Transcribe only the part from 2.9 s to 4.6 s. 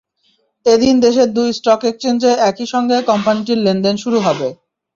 কোম্পানিটির লেনদেন শুরু হবে।